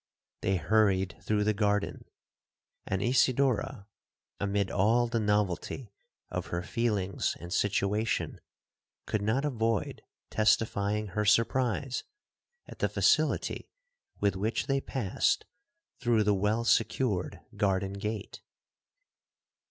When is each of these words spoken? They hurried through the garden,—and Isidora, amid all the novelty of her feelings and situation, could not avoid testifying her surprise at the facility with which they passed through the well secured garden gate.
They 0.41 0.55
hurried 0.55 1.15
through 1.21 1.43
the 1.43 1.53
garden,—and 1.53 3.03
Isidora, 3.03 3.85
amid 4.39 4.71
all 4.71 5.05
the 5.05 5.19
novelty 5.19 5.93
of 6.31 6.47
her 6.47 6.63
feelings 6.63 7.37
and 7.39 7.53
situation, 7.53 8.41
could 9.05 9.21
not 9.21 9.45
avoid 9.45 10.01
testifying 10.31 11.09
her 11.09 11.23
surprise 11.23 12.03
at 12.65 12.79
the 12.79 12.89
facility 12.89 13.69
with 14.19 14.35
which 14.35 14.65
they 14.65 14.81
passed 14.81 15.45
through 15.99 16.23
the 16.23 16.33
well 16.33 16.63
secured 16.63 17.39
garden 17.55 17.93
gate. 17.93 18.41